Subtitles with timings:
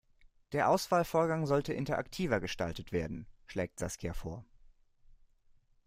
[0.51, 4.43] Der Auswahlvorgang sollte interaktiver gestaltet werden, schlägt Saskia vor.